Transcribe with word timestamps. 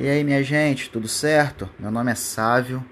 E 0.00 0.08
aí, 0.08 0.24
minha 0.24 0.42
gente, 0.42 0.88
tudo 0.88 1.06
certo? 1.06 1.68
Meu 1.78 1.90
nome 1.90 2.10
é 2.10 2.14
Sávio. 2.14 2.82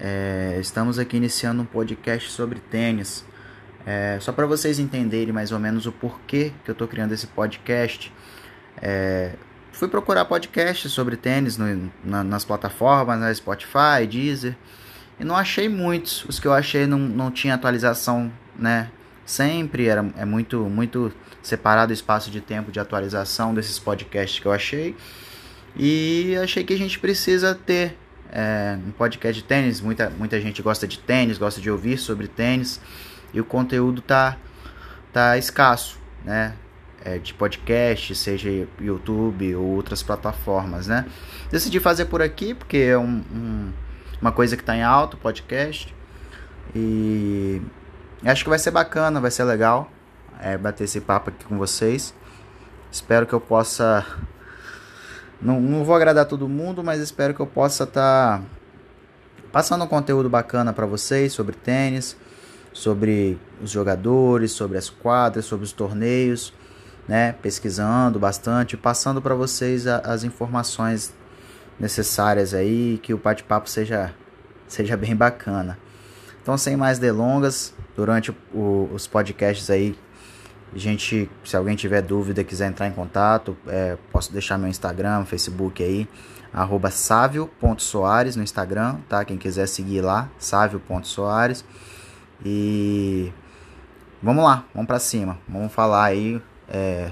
É, 0.00 0.56
estamos 0.58 0.98
aqui 0.98 1.18
iniciando 1.18 1.60
um 1.60 1.66
podcast 1.66 2.30
sobre 2.30 2.58
tênis. 2.58 3.22
É, 3.84 4.16
só 4.18 4.32
para 4.32 4.46
vocês 4.46 4.78
entenderem 4.78 5.30
mais 5.30 5.52
ou 5.52 5.58
menos 5.58 5.84
o 5.84 5.92
porquê 5.92 6.54
que 6.64 6.70
eu 6.70 6.72
estou 6.72 6.88
criando 6.88 7.12
esse 7.12 7.26
podcast. 7.26 8.10
É, 8.80 9.32
fui 9.72 9.88
procurar 9.88 10.24
podcasts 10.24 10.90
sobre 10.90 11.18
tênis 11.18 11.58
no, 11.58 11.92
na, 12.02 12.24
nas 12.24 12.46
plataformas, 12.46 13.20
na 13.20 13.34
Spotify, 13.34 14.06
Deezer, 14.08 14.56
e 15.20 15.24
não 15.24 15.36
achei 15.36 15.68
muitos. 15.68 16.24
Os 16.24 16.40
que 16.40 16.48
eu 16.48 16.54
achei 16.54 16.86
não, 16.86 16.98
não 16.98 17.30
tinha 17.30 17.56
atualização, 17.56 18.32
né? 18.58 18.90
Sempre 19.26 19.86
era 19.86 20.10
é 20.16 20.24
muito 20.24 20.60
muito 20.60 21.12
separado 21.42 21.90
o 21.90 21.94
espaço 21.94 22.30
de 22.30 22.40
tempo 22.40 22.72
de 22.72 22.80
atualização 22.80 23.52
desses 23.52 23.78
podcasts 23.78 24.40
que 24.40 24.46
eu 24.46 24.52
achei. 24.52 24.96
E 25.76 26.36
achei 26.42 26.64
que 26.64 26.72
a 26.72 26.78
gente 26.78 26.98
precisa 26.98 27.54
ter 27.54 27.96
é, 28.30 28.78
um 28.86 28.90
podcast 28.90 29.40
de 29.40 29.46
tênis. 29.46 29.80
Muita, 29.80 30.10
muita 30.10 30.40
gente 30.40 30.62
gosta 30.62 30.86
de 30.86 30.98
tênis, 30.98 31.38
gosta 31.38 31.60
de 31.60 31.70
ouvir 31.70 31.98
sobre 31.98 32.28
tênis. 32.28 32.80
E 33.32 33.40
o 33.40 33.44
conteúdo 33.44 34.00
tá, 34.00 34.36
tá 35.12 35.36
escasso, 35.36 35.98
né? 36.24 36.54
É, 37.04 37.16
de 37.16 37.32
podcast, 37.32 38.12
seja 38.16 38.66
YouTube 38.80 39.54
ou 39.54 39.66
outras 39.66 40.02
plataformas, 40.02 40.88
né? 40.88 41.06
Decidi 41.50 41.78
fazer 41.78 42.06
por 42.06 42.20
aqui 42.20 42.54
porque 42.54 42.76
é 42.78 42.98
um, 42.98 43.22
um, 43.32 43.72
uma 44.20 44.32
coisa 44.32 44.56
que 44.56 44.62
está 44.62 44.76
em 44.76 44.82
alto, 44.82 45.16
podcast. 45.16 45.94
E 46.74 47.62
acho 48.24 48.42
que 48.42 48.50
vai 48.50 48.58
ser 48.58 48.72
bacana, 48.72 49.20
vai 49.20 49.30
ser 49.30 49.44
legal 49.44 49.90
é, 50.40 50.56
bater 50.56 50.84
esse 50.84 51.00
papo 51.00 51.30
aqui 51.30 51.44
com 51.44 51.56
vocês. 51.56 52.14
Espero 52.90 53.26
que 53.26 53.32
eu 53.32 53.40
possa 53.40 54.04
não, 55.40 55.60
não 55.60 55.84
vou 55.84 55.94
agradar 55.94 56.26
todo 56.26 56.48
mundo, 56.48 56.82
mas 56.82 57.00
espero 57.00 57.32
que 57.34 57.40
eu 57.40 57.46
possa 57.46 57.84
estar 57.84 58.38
tá 58.38 58.44
passando 59.52 59.84
um 59.84 59.86
conteúdo 59.86 60.28
bacana 60.28 60.72
para 60.72 60.86
vocês 60.86 61.32
sobre 61.32 61.54
tênis, 61.54 62.16
sobre 62.72 63.38
os 63.62 63.70
jogadores, 63.70 64.52
sobre 64.52 64.78
as 64.78 64.90
quadras, 64.90 65.44
sobre 65.44 65.64
os 65.64 65.72
torneios, 65.72 66.52
né? 67.06 67.32
Pesquisando 67.32 68.18
bastante, 68.18 68.76
passando 68.76 69.22
para 69.22 69.34
vocês 69.34 69.86
a, 69.86 69.98
as 69.98 70.24
informações 70.24 71.12
necessárias 71.78 72.52
aí, 72.52 72.98
que 73.02 73.14
o 73.14 73.18
bate-papo 73.18 73.70
seja, 73.70 74.12
seja 74.66 74.96
bem 74.96 75.14
bacana. 75.14 75.78
Então, 76.42 76.58
sem 76.58 76.76
mais 76.76 76.98
delongas, 76.98 77.74
durante 77.96 78.30
o, 78.52 78.88
os 78.92 79.06
podcasts 79.06 79.70
aí 79.70 79.96
gente, 80.74 81.30
se 81.44 81.56
alguém 81.56 81.76
tiver 81.76 82.02
dúvida, 82.02 82.44
quiser 82.44 82.68
entrar 82.68 82.86
em 82.86 82.92
contato, 82.92 83.56
é, 83.66 83.96
posso 84.12 84.32
deixar 84.32 84.58
meu 84.58 84.68
Instagram, 84.68 85.24
Facebook 85.24 85.82
aí, 85.82 86.08
arroba 86.52 86.90
no 88.36 88.42
Instagram, 88.42 88.96
tá? 89.08 89.24
Quem 89.24 89.36
quiser 89.36 89.66
seguir 89.66 90.00
lá, 90.00 90.28
savio.soares. 90.38 91.64
E 92.44 93.32
vamos 94.22 94.44
lá, 94.44 94.64
vamos 94.74 94.86
para 94.86 94.98
cima, 94.98 95.38
vamos 95.48 95.72
falar 95.72 96.04
aí, 96.04 96.40
é, 96.68 97.10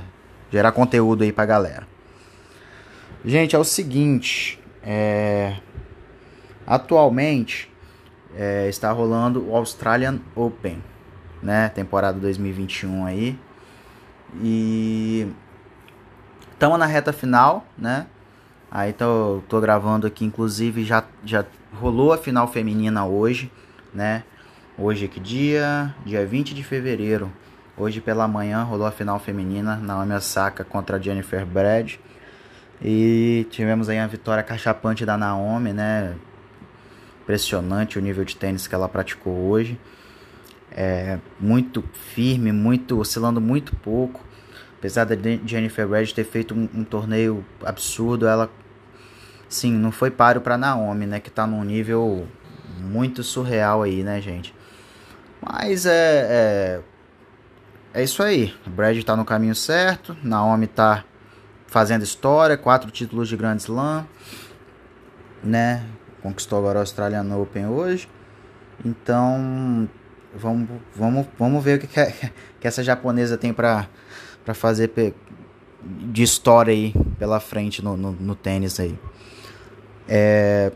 gerar 0.51 0.73
conteúdo 0.73 1.25
aí 1.25 1.33
pra 1.33 1.45
galera. 1.45 1.87
Gente, 3.25 3.57
é 3.57 3.59
o 3.59 3.65
seguinte, 3.65 4.61
é, 4.83 5.57
atualmente 6.67 7.69
é, 8.37 8.69
está 8.69 8.93
rolando 8.93 9.49
o 9.49 9.57
Australian 9.57 10.21
Open, 10.35 10.83
né? 11.43 11.69
Temporada 11.71 12.19
2021 12.21 13.05
aí. 13.05 13.39
E 14.35 15.27
estamos 16.53 16.79
na 16.79 16.87
reta 16.87 17.13
final, 17.13 17.67
né? 17.77 18.07
Aí 18.71 18.93
tô, 18.93 19.43
tô 19.49 19.61
gravando 19.61 20.07
aqui, 20.07 20.25
inclusive 20.25 20.85
já, 20.85 21.05
já 21.25 21.45
rolou 21.73 22.13
a 22.13 22.19
final 22.19 22.49
feminina 22.49 23.07
hoje, 23.07 23.51
né? 23.95 24.25
Hoje 24.79 25.09
que 25.09 25.21
dia? 25.21 25.95
Dia 26.05 26.27
20 26.27 26.55
de 26.55 26.63
fevereiro. 26.63 27.33
Hoje 27.77 28.01
pela 28.01 28.27
manhã 28.27 28.63
rolou 28.63 28.87
a 28.87 28.91
final 28.91 29.19
feminina, 29.19 29.77
Naomi 29.77 30.13
Osaka 30.15 30.65
contra 30.65 31.01
Jennifer 31.01 31.47
Brad. 31.47 31.95
E 32.83 33.47
tivemos 33.51 33.89
aí 33.89 33.99
a 33.99 34.07
vitória 34.07 34.43
cachapante 34.43 35.07
da 35.07 35.17
Naomi, 35.17 35.73
né? 35.73 36.15
Impressionante 37.23 37.99
o 37.99 38.03
nível 38.03 38.25
de 38.25 38.37
tênis 38.37 38.67
que 38.67 38.75
ela 38.75 38.89
praticou 38.89 39.33
hoje 39.49 39.79
é, 40.71 41.19
muito 41.41 41.83
firme, 42.15 42.53
muito 42.53 42.99
oscilando 42.99 43.41
muito 43.41 43.75
pouco. 43.77 44.25
Apesar 44.79 45.05
da 45.05 45.17
Jennifer 45.45 45.89
Red 45.89 46.07
ter 46.09 46.25
feito 46.25 46.55
um, 46.55 46.69
um, 46.75 46.85
torneio 46.85 47.45
absurdo, 47.65 48.27
ela 48.27 48.51
sim 49.49 49.73
não 49.73 49.91
foi 49.91 50.11
páreo 50.11 50.41
para 50.41 50.59
Naomi, 50.59 51.07
né, 51.07 51.19
que 51.21 51.31
tá 51.31 51.47
num 51.47 51.65
nível 51.65 52.27
muito 52.79 53.23
surreal 53.23 53.83
aí, 53.83 54.03
né, 54.03 54.21
gente. 54.21 54.55
Mas 55.41 55.87
é 55.87 56.83
é, 57.95 58.01
é 58.01 58.05
isso 58.05 58.23
aí. 58.23 58.55
Brad 58.67 59.03
tá 59.03 59.17
no 59.17 59.25
caminho 59.25 59.55
certo, 59.55 60.17
Naomi 60.23 60.67
tá 60.67 61.05
fazendo 61.67 62.03
história, 62.03 62.57
quatro 62.57 62.91
títulos 62.91 63.29
de 63.29 63.37
Grand 63.37 63.57
Slam, 63.57 64.07
né? 65.43 65.85
Conquistou 66.23 66.59
agora 66.59 66.79
o 66.79 66.81
Australian 66.81 67.35
Open 67.37 67.67
hoje. 67.67 68.09
Então, 68.85 69.89
Vamos, 70.39 70.69
vamos, 70.95 71.27
vamos 71.39 71.65
ver 71.65 71.79
o 71.79 71.81
que, 71.81 71.87
que, 71.87 72.31
que 72.61 72.67
essa 72.67 72.83
japonesa 72.83 73.37
tem 73.37 73.53
para 73.53 73.89
fazer 74.55 74.91
de 75.83 76.23
história 76.23 76.73
aí 76.73 76.95
pela 77.19 77.41
frente 77.41 77.83
no, 77.83 77.97
no, 77.97 78.13
no 78.13 78.35
tênis 78.35 78.79
aí. 78.81 78.99
É, 80.09 80.73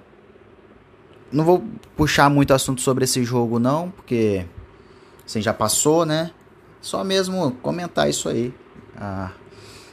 não 1.31 1.45
vou 1.45 1.65
puxar 1.97 2.29
muito 2.29 2.53
assunto 2.53 2.81
sobre 2.81 3.05
esse 3.05 3.23
jogo 3.25 3.59
não, 3.59 3.91
porque 3.91 4.45
assim, 5.25 5.41
já 5.41 5.55
passou, 5.55 6.05
né? 6.05 6.33
Só 6.81 7.05
mesmo 7.05 7.53
comentar 7.63 8.09
isso 8.09 8.29
aí. 8.29 8.55
A, 8.97 9.31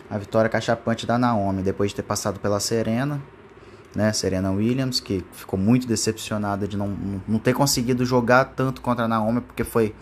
a 0.10 0.18
vitória 0.18 0.50
cachapante 0.50 1.06
da 1.06 1.18
Naomi, 1.18 1.62
depois 1.62 1.92
de 1.92 1.98
ter 1.98 2.04
passado 2.04 2.40
pela 2.40 2.60
Serena 2.60 3.22
né, 3.98 4.14
Serena 4.14 4.52
Williams, 4.52 5.00
que 5.00 5.26
ficou 5.34 5.58
muito 5.58 5.88
decepcionada 5.88 6.68
de 6.68 6.78
não, 6.78 6.96
não 7.28 7.40
ter 7.40 7.56
conseguido 7.56 8.06
jogar 8.06 8.46
tanto 8.46 8.80
contra 8.80 9.06
a 9.06 9.08
Naomi, 9.08 9.42
porque 9.42 9.64
foi. 9.64 9.96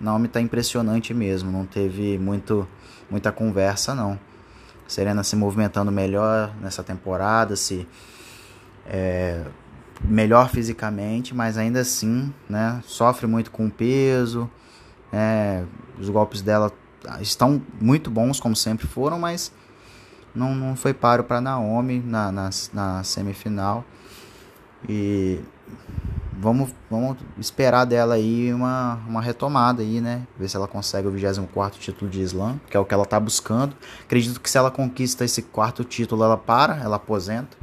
Naomi 0.00 0.28
tá 0.28 0.40
impressionante 0.40 1.12
mesmo, 1.12 1.50
não 1.50 1.66
teve 1.66 2.18
muito, 2.18 2.68
muita 3.10 3.32
conversa 3.32 3.96
não. 3.96 4.18
Serena 4.86 5.24
se 5.24 5.34
movimentando 5.34 5.90
melhor 5.90 6.54
nessa 6.60 6.84
temporada, 6.84 7.56
se 7.56 7.86
é, 8.86 9.42
melhor 10.04 10.48
fisicamente, 10.48 11.34
mas 11.34 11.58
ainda 11.58 11.80
assim, 11.80 12.32
né, 12.48 12.80
sofre 12.84 13.26
muito 13.26 13.50
com 13.50 13.66
o 13.66 13.70
peso. 13.70 14.48
É, 15.12 15.64
os 15.98 16.08
golpes 16.08 16.42
dela 16.42 16.72
estão 17.20 17.60
muito 17.80 18.08
bons 18.08 18.38
como 18.38 18.54
sempre 18.54 18.86
foram, 18.86 19.18
mas 19.18 19.52
não, 20.34 20.54
não 20.54 20.74
foi 20.76 20.94
páreo 20.94 21.24
para 21.24 21.40
Naomi 21.40 22.00
na, 22.00 22.32
na, 22.32 22.50
na, 22.72 23.04
semifinal. 23.04 23.84
E 24.88 25.40
vamos, 26.32 26.74
vamos 26.90 27.18
esperar 27.38 27.84
dela 27.84 28.14
aí 28.14 28.52
uma, 28.52 28.98
uma 29.06 29.20
retomada 29.20 29.82
aí, 29.82 30.00
né? 30.00 30.26
Ver 30.38 30.48
se 30.48 30.56
ela 30.56 30.66
consegue 30.66 31.06
o 31.06 31.10
24 31.10 31.78
título 31.78 32.10
de 32.10 32.22
Slam, 32.22 32.58
que 32.68 32.76
é 32.76 32.80
o 32.80 32.84
que 32.84 32.94
ela 32.94 33.04
tá 33.04 33.20
buscando. 33.20 33.76
Acredito 34.02 34.40
que 34.40 34.48
se 34.48 34.56
ela 34.56 34.70
conquista 34.70 35.24
esse 35.24 35.42
quarto 35.42 35.84
título, 35.84 36.24
ela 36.24 36.36
para, 36.36 36.78
ela 36.78 36.96
aposenta. 36.96 37.56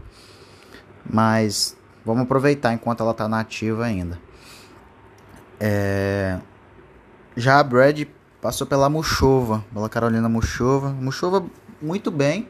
Mas 1.09 1.75
vamos 2.05 2.23
aproveitar 2.23 2.71
enquanto 2.73 3.01
ela 3.01 3.13
tá 3.13 3.27
nativa 3.27 3.85
ainda. 3.85 4.19
É... 5.59 6.39
Já 7.35 7.59
a 7.59 7.63
Brad 7.63 8.03
passou 8.41 8.67
pela 8.67 8.89
Muchova, 8.89 9.63
pela 9.73 9.89
Carolina 9.89 10.29
Muchova. 10.29 10.89
Muchova 10.89 11.45
muito 11.81 12.11
bem 12.11 12.47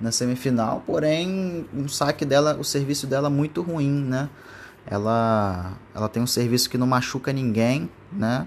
na 0.00 0.12
semifinal, 0.12 0.82
porém 0.86 1.66
um 1.74 1.88
saque 1.88 2.24
dela, 2.24 2.56
o 2.58 2.64
serviço 2.64 3.06
dela 3.06 3.28
muito 3.28 3.62
ruim, 3.62 3.90
né? 3.90 4.28
Ela, 4.86 5.72
ela 5.94 6.08
tem 6.08 6.22
um 6.22 6.26
serviço 6.26 6.70
que 6.70 6.78
não 6.78 6.86
machuca 6.86 7.32
ninguém, 7.32 7.90
né? 8.12 8.46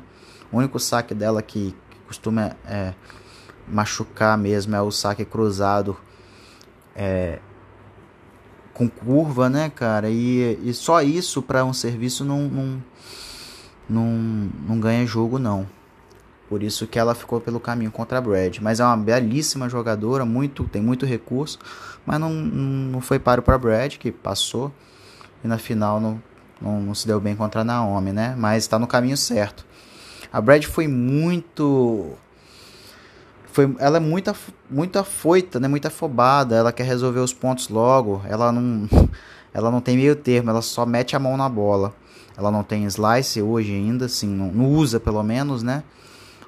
O 0.52 0.58
único 0.58 0.80
saque 0.80 1.14
dela 1.14 1.42
que, 1.42 1.76
que 1.90 1.98
costuma 2.08 2.56
é, 2.66 2.94
machucar 3.68 4.38
mesmo 4.38 4.76
é 4.76 4.82
o 4.82 4.92
saque 4.92 5.24
cruzado 5.24 5.98
é, 6.96 7.40
com 8.74 8.90
curva, 8.90 9.50
né, 9.50 9.70
cara? 9.70 10.10
E, 10.10 10.60
e 10.64 10.74
só 10.74 11.02
isso 11.02 11.42
para 11.42 11.64
um 11.64 11.74
serviço 11.74 12.26
não, 12.26 12.42
não, 12.44 12.84
não, 13.90 14.06
não 14.68 14.80
ganha 14.80 15.06
jogo, 15.06 15.38
não. 15.38 15.68
Por 16.52 16.64
isso 16.64 16.86
que 16.86 17.00
ela 17.00 17.16
ficou 17.16 17.40
pelo 17.40 17.62
caminho 17.62 17.90
contra 17.92 18.18
a 18.18 18.22
Brad. 18.22 18.58
Mas 18.60 18.82
é 18.82 18.84
uma 18.84 18.98
belíssima 18.98 19.70
jogadora, 19.70 20.26
muito 20.26 20.66
tem 20.66 20.82
muito 20.82 21.06
recurso. 21.06 21.58
Mas 22.06 22.20
não, 22.20 22.30
não 22.30 23.00
foi 23.00 23.18
páreo 23.20 23.42
para 23.42 23.58
Brad, 23.58 23.96
que 23.96 24.12
passou. 24.12 24.70
E 25.42 25.48
na 25.48 25.58
final 25.58 26.02
não, 26.02 26.22
não, 26.62 26.82
não, 26.82 26.94
se 26.94 27.08
deu 27.08 27.22
bem 27.22 27.38
contra 27.38 27.62
a 27.62 27.64
Naomi, 27.64 28.12
né? 28.12 28.36
Mas 28.38 28.66
está 28.66 28.78
no 28.78 28.86
caminho 28.86 29.16
certo. 29.16 29.66
A 30.30 30.42
Brad 30.42 30.66
foi 30.66 30.90
muito 30.90 32.18
foi, 33.46 33.74
ela 33.80 33.96
é 33.96 34.02
muito, 34.02 34.36
muito 34.70 35.00
afoita, 35.00 35.58
né? 35.58 35.70
Muito 35.70 35.88
afobada. 35.88 36.54
Ela 36.54 36.74
quer 36.74 36.84
resolver 36.84 37.22
os 37.22 37.34
pontos 37.34 37.70
logo. 37.70 38.22
Ela 38.28 38.52
não, 38.52 38.90
ela 39.56 39.72
não 39.72 39.80
tem 39.80 39.96
meio 39.96 40.18
termo. 40.18 40.50
Ela 40.50 40.62
só 40.62 40.86
mete 40.86 41.16
a 41.16 41.20
mão 41.20 41.38
na 41.38 41.48
bola. 41.48 41.96
Ela 42.38 42.52
não 42.52 42.62
tem 42.62 42.84
slice 42.88 43.42
hoje 43.42 43.72
ainda, 43.72 44.08
assim, 44.08 44.28
não, 44.28 44.52
não 44.52 44.66
usa 44.66 45.00
pelo 45.00 45.24
menos, 45.24 45.64
né? 45.64 45.82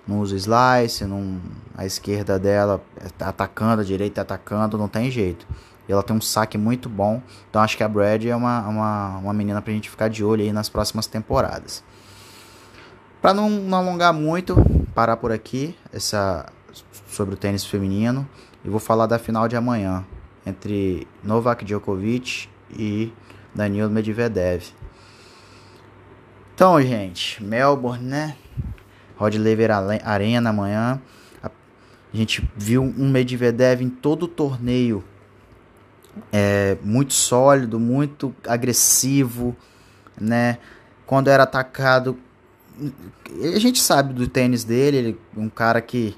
Não 0.08 0.20
usa 0.20 0.36
slice, 0.36 1.06
não, 1.06 1.40
a 1.78 1.86
esquerda 1.86 2.38
dela 2.38 2.84
tá 3.18 3.30
atacando, 3.30 3.82
a 3.82 3.86
direita 3.86 4.16
tá 4.24 4.36
atacando, 4.36 4.78
não 4.78 4.88
tem 4.88 5.10
jeito. 5.10 5.48
E 5.88 5.92
ela 5.92 6.04
tem 6.04 6.16
um 6.16 6.22
saque 6.22 6.58
muito 6.58 6.90
bom. 6.90 7.22
Então 7.50 7.62
acho 7.62 7.78
que 7.78 7.84
a 7.84 7.88
Brad 7.88 8.26
é 8.26 8.36
uma, 8.36 8.68
uma, 8.68 9.18
uma 9.18 9.34
menina 9.34 9.62
pra 9.62 9.74
gente 9.74 9.90
ficar 9.90 10.10
de 10.10 10.24
olho 10.24 10.44
aí 10.44 10.52
nas 10.52 10.70
próximas 10.70 11.08
temporadas. 11.08 11.84
Para 13.22 13.34
não, 13.34 13.50
não 13.50 13.78
alongar 13.78 14.14
muito, 14.14 14.56
parar 14.94 15.16
por 15.16 15.32
aqui 15.32 15.76
essa 15.94 16.46
sobre 17.08 17.36
o 17.36 17.38
tênis 17.38 17.64
feminino 17.64 18.28
e 18.66 18.70
vou 18.70 18.80
falar 18.80 19.06
da 19.06 19.20
final 19.20 19.48
de 19.48 19.56
amanhã 19.56 20.04
entre 20.46 21.08
Novak 21.24 21.64
Djokovic 21.64 22.50
e 22.72 23.14
Daniel 23.54 23.90
Medvedev. 23.90 24.64
Então, 26.54 26.82
gente, 26.82 27.44
Melbourne, 27.44 28.04
né? 28.04 28.36
Rod 29.16 29.36
Laver 29.36 29.72
Arena 29.72 30.50
amanhã. 30.50 31.02
A 31.44 32.18
gente 32.18 32.48
viu 32.56 32.84
um 32.84 33.10
Medvedev 33.10 33.82
em 33.82 33.90
todo 33.90 34.24
o 34.24 34.28
torneio 34.28 35.04
é, 36.32 36.78
muito 36.84 37.14
sólido, 37.14 37.80
muito 37.80 38.36
agressivo, 38.48 39.56
né? 40.20 40.60
Quando 41.06 41.28
era 41.28 41.44
atacado, 41.44 42.18
a 43.56 43.60
gente 43.60 43.82
sabe 43.82 44.14
do 44.14 44.28
tênis 44.28 44.64
dele, 44.64 44.98
ele 44.98 45.20
é 45.36 45.40
um 45.40 45.50
cara 45.50 45.82
que 45.82 46.16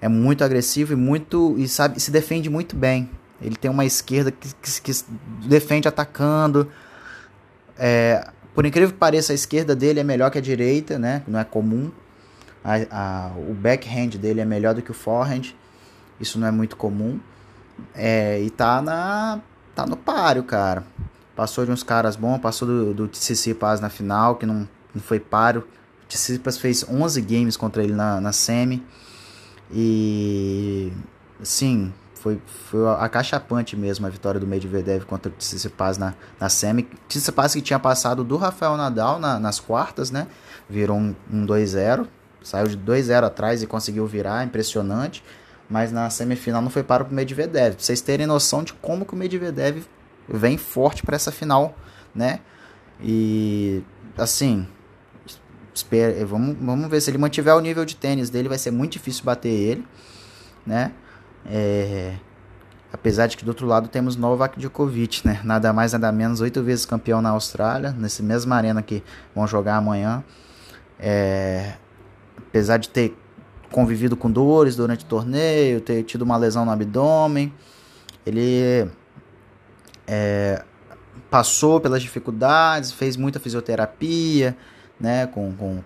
é 0.00 0.08
muito 0.08 0.42
agressivo 0.42 0.92
e 0.92 0.96
muito 0.96 1.54
e 1.58 1.68
sabe 1.68 2.00
se 2.00 2.10
defende 2.10 2.48
muito 2.50 2.74
bem. 2.74 3.08
Ele 3.40 3.56
tem 3.56 3.70
uma 3.70 3.84
esquerda 3.84 4.30
que, 4.30 4.52
que, 4.54 4.80
que 4.82 4.92
defende 5.46 5.88
atacando. 5.88 6.70
É, 7.78 8.28
por 8.54 8.66
incrível 8.66 8.92
que 8.92 8.98
pareça, 8.98 9.32
a 9.32 9.34
esquerda 9.34 9.74
dele 9.74 10.00
é 10.00 10.04
melhor 10.04 10.30
que 10.30 10.38
a 10.38 10.40
direita, 10.40 10.98
né? 10.98 11.22
Não 11.26 11.38
é 11.38 11.44
comum. 11.44 11.90
A, 12.64 12.74
a, 12.90 13.30
o 13.36 13.54
backhand 13.54 14.10
dele 14.10 14.40
é 14.40 14.44
melhor 14.44 14.74
do 14.74 14.82
que 14.82 14.90
o 14.90 14.94
forehand. 14.94 15.54
Isso 16.20 16.38
não 16.38 16.46
é 16.46 16.50
muito 16.50 16.76
comum. 16.76 17.18
É, 17.94 18.40
e 18.40 18.50
tá 18.50 18.82
na 18.82 19.40
tá 19.74 19.86
no 19.86 19.96
páreo, 19.96 20.42
cara. 20.42 20.84
Passou 21.34 21.64
de 21.64 21.72
uns 21.72 21.82
caras 21.82 22.16
bons, 22.16 22.38
passou 22.38 22.68
do, 22.68 22.94
do 22.94 23.08
Tsitsipas 23.08 23.80
na 23.80 23.88
final, 23.88 24.36
que 24.36 24.44
não, 24.44 24.68
não 24.94 25.02
foi 25.02 25.18
páreo. 25.18 25.66
O 26.04 26.06
Tsitsipas 26.06 26.58
fez 26.58 26.84
11 26.88 27.20
games 27.22 27.56
contra 27.56 27.82
ele 27.82 27.94
na, 27.94 28.20
na 28.20 28.32
semi. 28.32 28.84
E 29.72 30.92
sim, 31.42 31.92
foi, 32.14 32.40
foi 32.68 32.86
acachapante 32.98 33.76
mesmo 33.76 34.06
a 34.06 34.10
vitória 34.10 34.38
do 34.38 34.46
Medvedev 34.46 35.04
contra 35.04 35.32
o 35.32 35.34
Tsitsipas 35.34 35.96
na, 35.96 36.14
na 36.38 36.48
semi. 36.50 36.82
Tsitsipas 37.08 37.54
que 37.54 37.62
tinha 37.62 37.78
passado 37.78 38.22
do 38.22 38.36
Rafael 38.36 38.76
Nadal 38.76 39.18
na, 39.18 39.38
nas 39.38 39.58
quartas, 39.58 40.10
né? 40.10 40.26
Virou 40.68 40.98
um, 40.98 41.14
um 41.32 41.46
2-0. 41.46 42.06
Saiu 42.42 42.66
de 42.68 42.76
2-0 42.76 43.24
atrás 43.24 43.62
e 43.62 43.66
conseguiu 43.66 44.06
virar, 44.06 44.44
impressionante. 44.44 45.22
Mas 45.68 45.92
na 45.92 46.10
semifinal 46.10 46.60
não 46.60 46.70
foi 46.70 46.82
para 46.82 47.04
o 47.04 47.12
Medvedev. 47.12 47.74
Pra 47.74 47.84
vocês 47.84 48.00
terem 48.00 48.26
noção 48.26 48.64
de 48.64 48.72
como 48.74 49.04
que 49.04 49.14
o 49.14 49.16
Medvedev 49.16 49.84
vem 50.28 50.56
forte 50.56 51.02
para 51.02 51.16
essa 51.16 51.30
final, 51.30 51.76
né? 52.14 52.40
E 53.00 53.82
assim, 54.16 54.66
espera, 55.74 56.24
vamos, 56.26 56.56
vamos 56.60 56.88
ver 56.88 57.00
se 57.00 57.10
ele 57.10 57.18
mantiver 57.18 57.54
o 57.54 57.60
nível 57.60 57.84
de 57.84 57.96
tênis 57.96 58.30
dele, 58.30 58.48
vai 58.48 58.58
ser 58.58 58.70
muito 58.70 58.92
difícil 58.92 59.24
bater 59.24 59.48
ele, 59.48 59.86
né? 60.66 60.92
É, 61.46 62.14
apesar 62.92 63.26
de 63.26 63.36
que 63.36 63.44
do 63.44 63.48
outro 63.48 63.66
lado 63.66 63.88
temos 63.88 64.16
Novak 64.16 64.58
Djokovic, 64.58 65.26
né? 65.26 65.40
Nada 65.44 65.72
mais 65.72 65.92
nada 65.92 66.12
menos 66.12 66.40
oito 66.40 66.62
vezes 66.62 66.84
campeão 66.84 67.22
na 67.22 67.30
Austrália, 67.30 67.92
nessa 67.92 68.22
mesma 68.22 68.56
arena 68.56 68.82
que 68.82 69.02
vão 69.34 69.46
jogar 69.46 69.76
amanhã. 69.76 70.22
É, 70.98 71.74
apesar 72.50 72.76
de 72.76 72.88
ter 72.88 73.16
convivido 73.70 74.16
com 74.16 74.30
dores 74.30 74.76
durante 74.76 75.04
o 75.04 75.08
torneio, 75.08 75.80
ter 75.80 76.02
tido 76.02 76.22
uma 76.22 76.36
lesão 76.36 76.64
no 76.64 76.72
abdômen, 76.72 77.52
ele 78.26 78.88
é, 80.06 80.62
passou 81.30 81.80
pelas 81.80 82.02
dificuldades, 82.02 82.92
fez 82.92 83.16
muita 83.16 83.38
fisioterapia, 83.38 84.56
né, 84.98 85.26
com, 85.28 85.52
com, 85.54 85.82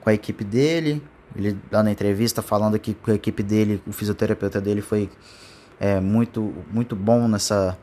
com 0.00 0.10
a 0.10 0.12
equipe 0.12 0.44
dele. 0.44 1.02
Ele 1.36 1.56
dando 1.70 1.88
entrevista 1.88 2.42
falando 2.42 2.76
que 2.78 2.96
a 3.06 3.12
equipe 3.12 3.42
dele, 3.42 3.80
o 3.86 3.92
fisioterapeuta 3.92 4.60
dele 4.60 4.82
foi 4.82 5.08
é, 5.78 6.00
muito, 6.00 6.52
muito 6.72 6.96
bom 6.96 7.28
nessa, 7.28 7.78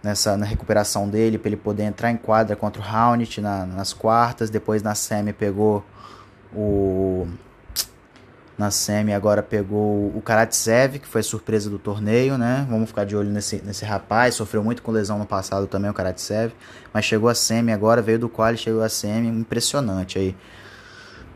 nessa 0.00 0.36
na 0.36 0.46
recuperação 0.46 1.08
dele, 1.08 1.36
para 1.36 1.48
ele 1.48 1.56
poder 1.56 1.82
entrar 1.82 2.12
em 2.12 2.16
quadra 2.16 2.54
contra 2.54 2.80
o 2.80 2.84
Raonic 2.84 3.40
na, 3.40 3.66
nas 3.66 3.92
quartas. 3.92 4.48
Depois 4.48 4.84
na 4.84 4.94
semi 4.94 5.32
pegou 5.32 5.84
o 6.54 7.26
na 8.60 8.70
semi 8.70 9.14
agora 9.14 9.42
pegou 9.42 10.14
o 10.14 10.20
Karatsev, 10.20 10.98
que 10.98 11.06
foi 11.06 11.22
surpresa 11.22 11.70
do 11.70 11.78
torneio, 11.78 12.36
né? 12.36 12.66
Vamos 12.68 12.90
ficar 12.90 13.04
de 13.04 13.16
olho 13.16 13.30
nesse, 13.30 13.62
nesse 13.64 13.86
rapaz. 13.86 14.34
Sofreu 14.34 14.62
muito 14.62 14.82
com 14.82 14.92
lesão 14.92 15.18
no 15.18 15.24
passado 15.24 15.66
também, 15.66 15.90
o 15.90 15.94
Karatsev. 15.94 16.52
Mas 16.92 17.06
chegou 17.06 17.30
a 17.30 17.34
semi 17.34 17.72
agora, 17.72 18.02
veio 18.02 18.18
do 18.18 18.28
quali, 18.28 18.58
chegou 18.58 18.82
a 18.82 18.88
semi. 18.90 19.28
Impressionante 19.28 20.18
aí. 20.18 20.36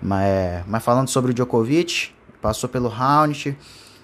Mas, 0.03 0.65
mas 0.67 0.85
falando 0.85 1.09
sobre 1.09 1.31
o 1.31 1.35
Djokovic, 1.35 2.11
passou 2.43 2.69
pelo 2.69 2.89
round, 2.91 3.57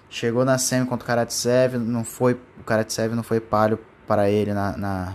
chegou 0.09 0.43
na 0.43 0.57
semi 0.57 0.87
contra 0.87 1.05
o 1.05 1.07
Karatsev, 1.07 1.77
não 1.77 2.05
foi, 2.05 2.41
o 2.59 2.65
Karatsev 2.65 3.15
não 3.15 3.23
foi 3.23 3.39
páreo 3.39 3.79
para 4.07 4.31
ele 4.31 4.55
na, 4.55 4.75
na, 4.79 5.15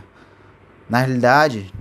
na 0.87 0.99
realidade, 0.99 1.73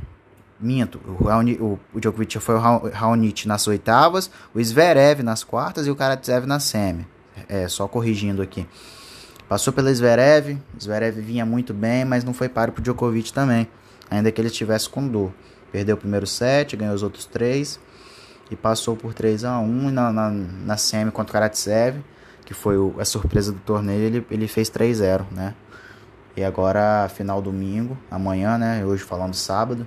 Minto, 0.64 1.00
o, 1.06 1.24
Raoni, 1.24 1.54
o, 1.54 1.78
o 1.92 2.00
Djokovic 2.00 2.38
foi 2.38 2.54
o 2.54 2.58
Raonic 2.58 3.46
nas 3.46 3.66
oitavas, 3.66 4.30
o 4.54 4.62
Zverev 4.62 5.22
nas 5.22 5.44
quartas 5.44 5.86
e 5.86 5.90
o 5.90 5.96
Karatsev 5.96 6.46
na 6.46 6.58
semi. 6.58 7.06
É, 7.48 7.68
só 7.68 7.86
corrigindo 7.86 8.40
aqui. 8.42 8.66
Passou 9.48 9.72
pelo 9.72 9.92
Zverev, 9.94 10.58
Zverev 10.80 11.20
vinha 11.20 11.44
muito 11.44 11.74
bem, 11.74 12.04
mas 12.04 12.24
não 12.24 12.32
foi 12.32 12.48
páreo 12.48 12.72
pro 12.72 12.82
Djokovic 12.82 13.32
também, 13.32 13.68
ainda 14.10 14.32
que 14.32 14.40
ele 14.40 14.48
estivesse 14.48 14.88
com 14.88 15.06
dor. 15.06 15.32
Perdeu 15.70 15.96
o 15.96 15.98
primeiro 15.98 16.26
set, 16.26 16.76
ganhou 16.76 16.94
os 16.94 17.02
outros 17.02 17.26
três 17.26 17.78
e 18.50 18.56
passou 18.56 18.96
por 18.96 19.14
3 19.14 19.44
a 19.44 19.58
1 19.58 19.90
na, 19.90 20.12
na, 20.12 20.30
na 20.30 20.76
semi 20.76 21.10
contra 21.10 21.30
o 21.30 21.32
Karatsev, 21.32 21.96
que 22.44 22.54
foi 22.54 22.76
o, 22.78 22.94
a 22.98 23.04
surpresa 23.04 23.52
do 23.52 23.58
torneio, 23.60 24.00
ele, 24.00 24.26
ele 24.30 24.48
fez 24.48 24.70
3-0, 24.70 25.24
né? 25.30 25.54
E 26.36 26.42
agora, 26.42 27.08
final 27.08 27.40
domingo, 27.40 27.96
amanhã, 28.10 28.58
né? 28.58 28.84
Hoje 28.84 29.02
falando 29.02 29.34
sábado. 29.34 29.86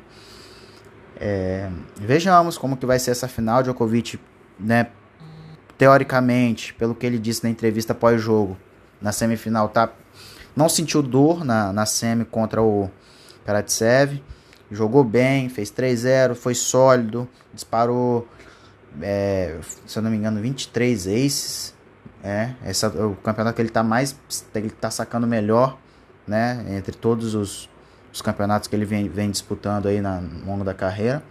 É, 1.20 1.70
vejamos 1.96 2.58
como 2.58 2.78
que 2.78 2.86
vai 2.86 3.00
ser 3.00 3.12
essa 3.12 3.28
final. 3.28 3.64
Djokovic, 3.64 4.20
né, 4.60 4.88
teoricamente, 5.78 6.74
pelo 6.74 6.96
que 6.96 7.06
ele 7.06 7.20
disse 7.20 7.44
na 7.44 7.50
entrevista 7.50 7.94
pós-jogo, 7.94 8.58
na 9.02 9.12
semifinal, 9.12 9.70
tá, 9.70 9.92
não 10.56 10.68
sentiu 10.68 11.02
dor 11.04 11.46
na, 11.46 11.72
na 11.72 11.86
semi 11.86 12.26
contra 12.26 12.62
o 12.62 12.90
Karatsev. 13.46 14.22
Jogou 14.70 15.04
bem, 15.04 15.48
fez 15.48 15.72
3-0, 15.72 16.36
foi 16.36 16.54
sólido, 16.54 17.28
disparou, 17.54 18.28
é, 19.02 19.58
se 19.86 19.98
eu 19.98 20.04
não 20.04 20.10
me 20.10 20.18
engano, 20.18 20.42
23 20.42 21.08
aces. 21.08 21.76
É, 22.24 22.54
essa, 22.66 22.90
o 22.90 23.16
campeonato 23.16 23.56
que 23.56 23.62
ele 23.62 23.70
tá 23.70 23.84
mais. 23.84 24.20
Ele 24.54 24.70
tá 24.70 24.90
sacando 24.90 25.26
melhor, 25.26 25.78
né? 26.28 26.66
Entre 26.70 26.92
todos 26.92 27.36
os, 27.36 27.70
os 28.18 28.22
campeonatos 28.22 28.68
que 28.68 28.76
ele 28.76 28.86
vem, 28.86 29.08
vem 29.08 29.30
disputando 29.30 29.88
aí 29.88 30.02
na, 30.02 30.18
ao 30.18 30.46
longo 30.46 30.64
da 30.64 30.74
carreira. 30.74 31.24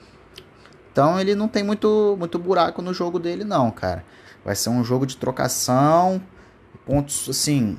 Então 0.93 1.21
ele 1.21 1.35
não 1.35 1.49
tem 1.49 1.62
muito, 1.62 2.16
muito 2.19 2.38
buraco 2.38 2.81
no 2.81 2.95
jogo 2.95 3.19
dele, 3.19 3.45
não, 3.45 3.71
cara. 3.71 4.05
Vai 4.45 4.55
ser 4.55 4.71
um 4.71 4.85
jogo 4.85 5.05
de 5.05 5.16
trocação, 5.16 6.23
pontos 6.87 7.28
assim. 7.28 7.76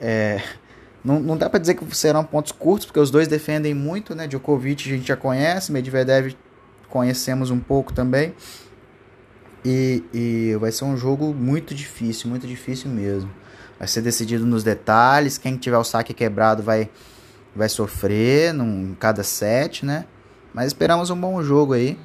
É, 0.00 0.42
não, 1.04 1.20
não 1.20 1.36
dá 1.36 1.50
para 1.50 1.60
dizer 1.60 1.74
que 1.74 1.96
serão 1.96 2.24
pontos 2.24 2.52
curtos, 2.52 2.86
porque 2.86 2.98
os 2.98 3.10
dois 3.10 3.28
defendem 3.28 3.74
muito, 3.74 4.14
né? 4.14 4.26
Djokovic 4.26 4.88
a 4.88 4.96
gente 4.96 5.06
já 5.06 5.16
conhece, 5.16 5.70
Medvedev 5.70 6.34
conhecemos 6.88 7.50
um 7.50 7.60
pouco 7.60 7.92
também. 7.92 8.34
E, 9.64 10.02
e 10.12 10.56
vai 10.58 10.72
ser 10.72 10.84
um 10.84 10.96
jogo 10.96 11.34
muito 11.34 11.74
difícil, 11.74 12.30
muito 12.30 12.46
difícil 12.46 12.90
mesmo. 12.90 13.30
Vai 13.78 13.86
ser 13.86 14.00
decidido 14.00 14.46
nos 14.46 14.64
detalhes. 14.64 15.36
Quem 15.36 15.56
tiver 15.56 15.76
o 15.76 15.84
saque 15.84 16.14
quebrado 16.14 16.62
vai 16.62 16.88
vai 17.54 17.68
sofrer 17.68 18.52
num 18.52 18.94
cada 18.98 19.22
set, 19.22 19.84
né? 19.84 20.06
Mas 20.54 20.68
esperamos 20.68 21.10
um 21.10 21.16
bom 21.18 21.42
jogo 21.42 21.72
aí. 21.72 21.98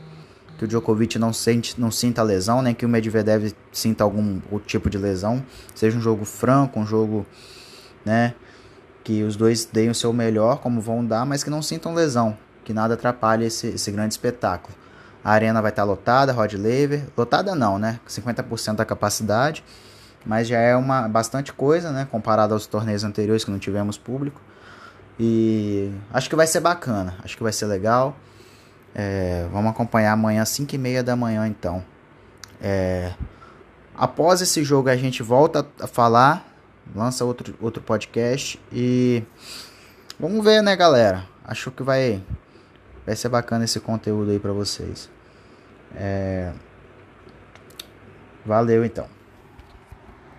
Que 0.58 0.66
o 0.66 0.68
Djokovic 0.68 1.20
não, 1.20 1.32
sente, 1.32 1.80
não 1.80 1.92
sinta 1.92 2.24
lesão, 2.24 2.64
nem 2.64 2.74
que 2.74 2.84
o 2.84 2.90
Medvedev 2.90 3.54
sinta 3.72 4.04
algum 4.04 4.40
tipo 4.66 4.90
de 4.90 4.98
lesão. 4.98 5.44
Seja 5.76 5.96
um 5.96 6.02
jogo 6.02 6.26
franco, 6.26 6.80
um 6.80 6.86
jogo, 6.86 7.28
né? 8.04 8.34
Que 9.04 9.22
os 9.22 9.36
dois 9.36 9.66
deem 9.66 9.90
o 9.90 9.96
seu 9.96 10.12
melhor, 10.12 10.58
como 10.60 10.82
vão 10.82 11.06
dar, 11.06 11.26
mas 11.26 11.44
que 11.44 11.50
não 11.50 11.62
sintam 11.62 11.94
lesão. 11.94 12.36
Que 12.66 12.74
nada 12.74 12.96
atrapalhe 12.96 13.46
esse, 13.46 13.68
esse 13.68 13.92
grande 13.92 14.16
espetáculo. 14.16 14.76
A 15.24 15.32
arena 15.32 15.62
vai 15.62 15.70
estar 15.70 15.84
lotada, 15.84 16.32
Rod 16.32 16.54
Laver. 16.54 17.06
Lotada 17.16 17.54
não, 17.54 17.78
né? 17.78 18.00
50% 18.08 18.76
da 18.76 18.86
capacidade. 18.86 19.64
mas 20.26 20.48
já 20.48 20.58
é 20.58 20.76
uma 20.76 21.08
bastante 21.08 21.54
coisa, 21.54 21.92
né, 21.92 22.06
comparado 22.10 22.54
aos 22.54 22.66
torneios 22.66 23.04
anteriores 23.04 23.46
que 23.46 23.52
não 23.52 23.60
tivemos 23.60 23.98
público. 23.98 24.42
E 25.20 25.92
acho 26.14 26.30
que 26.30 26.36
vai 26.36 26.46
ser 26.46 26.60
bacana, 26.60 27.16
acho 27.24 27.36
que 27.36 27.44
vai 27.44 27.52
ser 27.52 27.66
legal. 27.66 28.16
É, 28.94 29.48
vamos 29.52 29.72
acompanhar 29.72 30.14
amanhã 30.14 30.42
às 30.42 30.50
5 30.50 30.74
e 30.74 30.78
meia 30.78 31.04
da 31.04 31.16
manhã 31.16 31.48
então. 31.48 31.84
É, 32.62 33.14
após 33.96 34.42
esse 34.42 34.64
jogo 34.64 34.90
a 34.90 34.96
gente 34.96 35.22
volta 35.24 35.68
a 35.80 35.88
falar, 35.88 36.46
lança 36.96 37.26
outro, 37.26 37.56
outro 37.62 37.82
podcast 37.82 38.60
e 38.72 39.24
vamos 40.20 40.44
ver, 40.44 40.62
né, 40.62 40.76
galera? 40.76 41.26
Acho 41.44 41.72
que 41.72 41.84
vai 41.84 42.24
vai 43.06 43.16
ser 43.16 43.30
bacana 43.30 43.66
esse 43.66 43.80
conteúdo 43.80 44.32
aí 44.32 44.40
para 44.40 44.52
vocês. 44.52 45.10
É, 45.96 46.52
valeu 48.46 48.84
então. 48.84 49.17